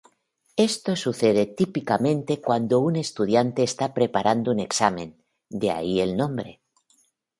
[0.57, 6.59] Esto sucede típicamente cuando un estudiante está preparando un examen, de ahí el nombre.